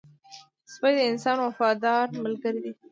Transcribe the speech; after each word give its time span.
سپی 0.73 0.91
د 0.95 0.99
انسان 1.11 1.37
وفادار 1.41 2.05
ملګری 2.23 2.59
دی 2.65 2.73